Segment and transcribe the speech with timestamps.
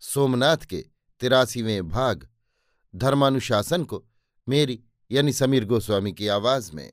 [0.00, 0.84] सोमनाथ के
[1.20, 2.28] तिरासीवें भाग,
[2.96, 4.04] धर्मानुशासन को
[4.48, 6.92] मेरी यानी समीर गोस्वामी की आवाज़ में।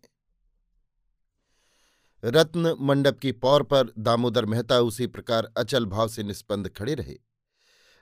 [2.23, 7.15] रत्न मंडप की पौर पर दामोदर मेहता उसी प्रकार अचल भाव से निष्पन्द खड़े रहे।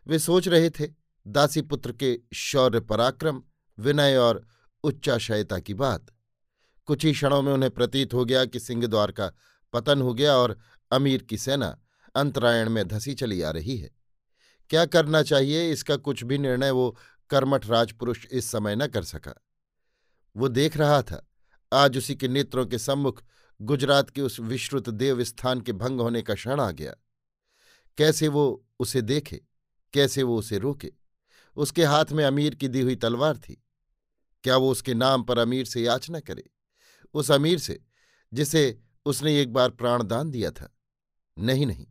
[0.08, 0.90] वे सोच रहे थे,
[1.28, 3.44] दासी पुत्र के शौर्य पराक्रम,
[3.80, 4.48] विनय और
[4.84, 6.06] उच्चाशयता की बात।
[6.86, 9.32] कुछ ही क्षणों में उन्हें प्रतीत हो गया कि सिंहद्वार का
[9.74, 10.60] पतन हो गया और
[10.92, 11.80] अमीर की सेना
[12.16, 14.03] अंतरायण में धसी चली आ रही है।
[14.74, 15.72] क्या करना चाहिए?
[15.72, 16.98] इसका कुछ भी निर्णय वो
[17.30, 19.34] कर्मठ राजपुरुष इस समय न कर सका।
[20.38, 21.30] वो देख रहा था।
[21.74, 23.24] आज उसी के नेत्रों के सम्मुख
[23.62, 26.96] गुजरात के उस विश्रुत देव स्थान के भंग होने का क्षण आ गया।
[27.98, 29.42] कैसे वो उसे देखे?
[29.94, 30.94] कैसे वो उसे रोके?
[31.56, 33.64] उसके हाथ में अमीर की दी हुई तलवार थी।
[34.44, 36.44] क्या वो उसके नाम पर अमीर से याचना करे?
[37.14, 37.84] उस अमीर से,
[38.34, 40.78] जिसे उसने एक बार प्राणदान दिया था।
[41.40, 41.88] नहीं नहीं।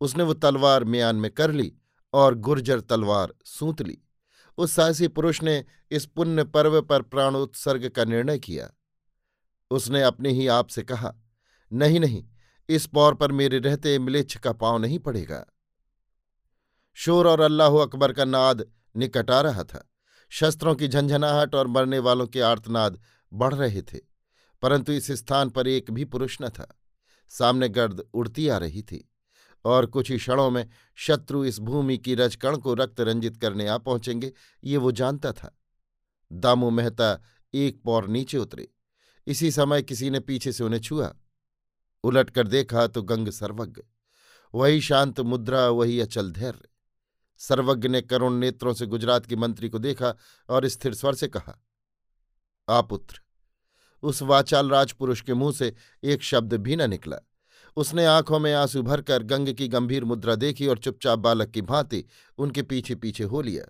[0.00, 1.76] उसने वो तलवार म्यान में कर ली
[2.14, 3.98] और गुर्जर तलवार सूत ली।
[4.58, 8.70] उस साहसी पुरुष ने इस पुण्य पर्व पर प्राणोत्सर्ग का निर्णय किया।
[9.70, 11.14] उसने अपने ही आप से कहा,
[11.70, 12.24] नहीं नहीं,
[12.68, 15.44] इस पौर पर मेरे रहते मिलेच्छ का पाँव नहीं पड़ेगा।
[16.96, 18.64] शोर और अल्लाह अकबर का नाद
[18.94, 19.88] निकट आ रहा था।
[20.32, 23.00] शस्त्रों की झंझनाहट और मरने वालों के आर्तनाद
[23.32, 23.98] बढ़ रहे थे,
[24.62, 26.66] परंतु इस स्थान पर एक भी पुरुष न था।
[27.30, 29.08] सामने गर्द उड़ती आ रही थी।
[29.64, 33.78] और कुछ ही क्षणों में शत्रु इस भूमि की रजकण को रक्त रंजित करने आ
[33.78, 34.32] पहुँचेंगे,
[34.64, 35.58] ये वो जानता था।
[36.32, 37.22] दामू मेहता
[37.54, 38.68] एक पौर नीचे उतरे।
[39.26, 41.14] इसी समय किसी ने पीछे से उन्हें छुआ।
[42.04, 43.82] उलट कर देखा तो गंग सर्वज्ञ।
[44.54, 46.68] वही शांत मुद्रा, वही अचल धैर्य।
[47.38, 50.14] सर्वज्ञ ने करुण नेत्रों से गुजरात के मंत्री को देखा
[50.48, 51.64] और स्थिर स्वर से कहा
[52.68, 53.20] आपुत्र
[54.02, 55.74] उस वाचाल राजपुरुष के मुँह से
[56.04, 57.16] एक शब्द भी न निकला।
[57.76, 62.04] उसने आँखों में आँसू भरकर गंग की गंभीर मुद्रा देखी और चुपचाप बालक की भांति
[62.38, 63.64] उनके पीछे पीछे हो लिया।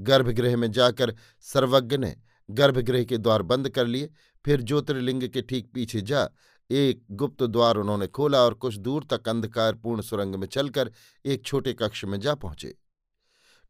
[0.00, 2.16] गर्भगृह में जाकर सर्वज्ञ ने
[2.50, 4.10] गर्भगृह के द्वार बंद कर लिए,
[4.44, 6.28] फिर ज्योतिर्लिंग के ठीक पीछे जा
[6.70, 10.90] एक गुप्त द्वार उन्होंने खोला और कुछ दूर तक अंधकारपूर्ण सुरंग में चलकर
[11.24, 12.78] एक छोटे कक्ष में जा पहुँचे।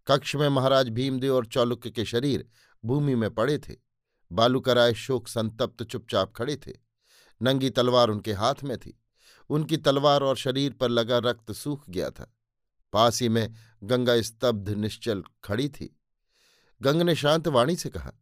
[0.06, 2.48] कक्ष में महाराज भीमदेव और चौलुक्य के शरीर
[2.84, 3.74] भूमि में पड़े थे।
[4.32, 6.72] बालूकराय शोक संतप्त चुपचाप खड़े थे।
[7.42, 9.00] नंगी तलवार उनके हाथ में थी।
[9.50, 12.32] उनकी तलवार और शरीर पर लगा रक्त सूख गया था।
[12.92, 15.98] पास ही में गंगा स्तब्ध, निश्चल खड़ी थी।
[16.80, 18.12] गंग ने शांत वाणी से कहा,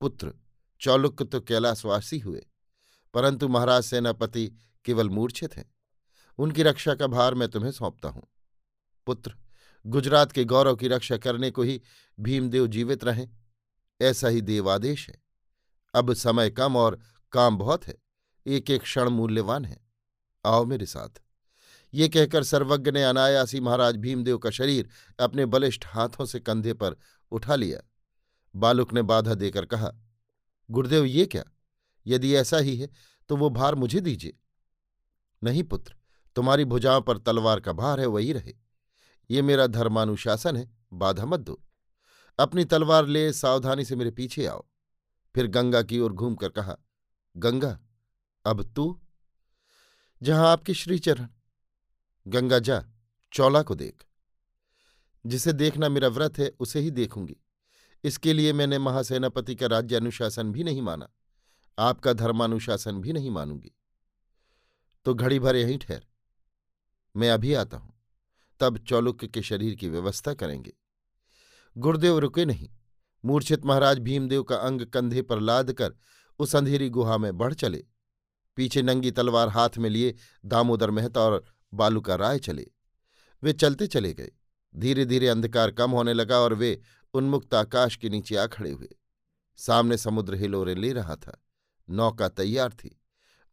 [0.00, 0.32] पुत्र,
[0.80, 2.46] चौलुक तो कैलाशवासी हुए,
[3.14, 4.50] परंतु महाराज सेनापति
[4.84, 5.70] केवल मूर्छित हैं।
[6.38, 8.26] उनकी रक्षा का भार मैं तुम्हें सौंपता हूँ।
[9.06, 9.34] पुत्र,
[9.84, 11.80] गुजरात के गौरव की रक्षा करने को ही
[12.18, 13.28] भीमदेव जीवित रहें।
[14.00, 15.22] ऐसा ही देवादेश है।
[15.94, 17.00] अब समय कम और
[17.32, 17.94] काम बहुत है।
[18.46, 19.85] एक एक क्षण मूल्यवान है।
[20.46, 21.20] आओ मेरे साथ।
[21.94, 24.88] ये कहकर सर्वज्ञ ने अनायासी महाराज भीमदेव का शरीर
[25.20, 26.96] अपने बलिष्ठ हाथों से कंधे पर
[27.32, 27.80] उठा लिया।
[28.54, 29.92] बालुक ने बाधा देकर कहा,
[30.70, 31.44] गुरुदेव, ये क्या?
[32.06, 32.88] यदि ऐसा ही है
[33.28, 34.38] तो वो भार मुझे दीजिए।
[35.42, 35.94] नहीं पुत्र,
[36.36, 38.52] तुम्हारी भुजाओं पर तलवार का भार है, वही रहे।
[39.30, 41.60] ये मेरा धर्मानुशासन है, बाधा मत दो।
[42.38, 44.64] अपनी तलवार ले, सावधानी से मेरे पीछे आओ।
[45.34, 46.76] फिर गंगा की ओर घूमकर कहा,
[47.36, 47.78] गंगा,
[48.44, 49.00] अब तू
[50.22, 51.28] जहाँ आपके श्रीचरण।
[52.28, 52.84] गंगा जा,
[53.32, 54.04] चौला को देख।
[55.26, 57.36] जिसे देखना मेरा व्रत है, उसे ही देखूँगी।
[58.04, 61.08] इसके लिए मैंने महासेनापति का राज्य अनुशासन भी नहीं माना।
[61.78, 63.72] आपका धर्मानुशासन भी नहीं मानूँगी।
[65.04, 66.06] तो घड़ी भर यहीं ठहर।
[67.16, 67.94] मैं अभी आता हूँ।
[68.60, 70.72] तब चौलुक्य के शरीर की व्यवस्था करेंगे।
[71.78, 72.70] गुरुदेव रुके नहीं।
[73.24, 75.94] मूर्छित महाराज भीमदेव का अंग कंधे पर लाद कर
[76.38, 77.84] उस अंधेरी गुहा में बढ़ चले।
[78.56, 80.14] पीछे नंगी तलवार हाथ में लिए
[80.44, 81.44] दामोदर मेहता और
[81.74, 82.66] बालूका राय चले।
[83.42, 84.30] वे चलते चले गए।
[84.74, 86.80] धीरे धीरे अंधकार कम होने लगा और वे
[87.14, 88.88] उन्मुक्त आकाश के नीचे आ खड़े हुए।
[89.58, 91.42] सामने समुद्र हिलोरे ले रहा था।
[91.88, 93.00] नौका तैयार थी।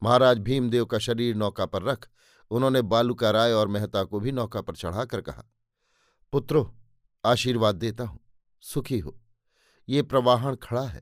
[0.03, 2.09] महाराज भीमदेव का शरीर नौका पर रख
[2.51, 5.43] उन्होंने बालूका राय और मेहता को भी नौका पर चढ़ाकर कहा,
[6.33, 6.75] पुत्रो,
[7.25, 8.19] आशीर्वाद देता हूँ।
[8.63, 9.19] सुखी हो।
[9.89, 11.01] ये प्रवाहण खड़ा है।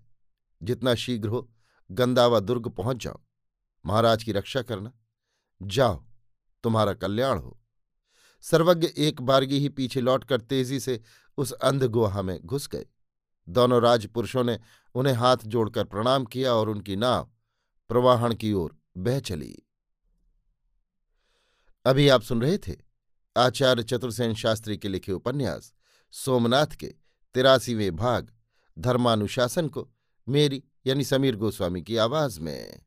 [0.63, 1.50] जितना शीघ्र हो
[1.92, 3.19] गंदावा दुर्ग पहुँच जाओ।
[3.85, 4.93] महाराज की रक्षा करना।
[5.61, 6.05] जाओ,
[6.63, 7.61] तुम्हारा कल्याण हो।
[8.41, 11.01] सर्वज्ञ एक बारगी ही पीछे लौटकर तेज़ी से
[11.37, 12.85] उस अंध गुहा में घुस गए।
[13.49, 14.59] दोनों राजपुरुषों ने
[14.95, 17.31] उन्हें हाथ जोड़कर प्रणाम किया और उनकी नाव
[17.89, 19.57] प्रवाहन की ओर बह चली।
[21.85, 22.75] अभी आप सुन रहे थे
[23.37, 25.73] आचार्य चतुर्सेन शास्त्री के लिखे उपन्यास,
[26.11, 26.87] सोमनाथ के
[27.33, 28.33] तिरासीवें भाग,
[28.79, 29.89] धर्मानुशासन को
[30.29, 32.85] मेरी यानी समीर गोस्वामी की आवाज़ में।